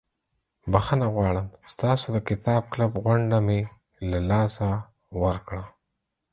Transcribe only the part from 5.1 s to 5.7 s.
ورکړه.